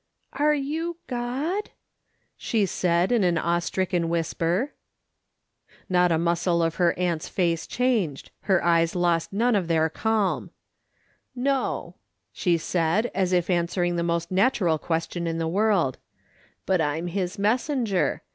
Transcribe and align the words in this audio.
"Are 0.43 0.55
you 0.55 0.97
God?" 1.05 1.69
she 2.35 2.63
asked, 2.63 3.11
in 3.11 3.23
an 3.23 3.37
awe 3.37 3.59
stricken 3.59 4.09
whisper. 4.09 4.73
170 5.89 5.93
^/^:s. 5.95 5.95
solo 5.95 5.95
a/on 5.95 5.99
smith 5.99 5.99
looking 5.99 5.99
on. 5.99 6.01
Not 6.01 6.11
a 6.11 6.17
muscle 6.17 6.63
of 6.63 6.75
her 6.77 6.93
aunt's 6.97 7.29
face 7.29 7.67
changed, 7.67 8.31
her 8.45 8.63
eyes 8.63 8.95
lost 8.95 9.31
none 9.31 9.55
of 9.55 9.67
their 9.67 9.89
calm." 9.89 10.49
No," 11.51 11.97
she 12.33 12.57
said, 12.57 13.11
as 13.13 13.31
if 13.31 13.47
answering 13.51 13.95
the 13.95 14.01
most 14.01 14.31
natural 14.31 14.79
question 14.79 15.27
in 15.27 15.37
the 15.37 15.47
world;" 15.47 15.99
but 16.65 16.81
I'm 16.81 17.05
his 17.05 17.37
messenger. 17.37 18.23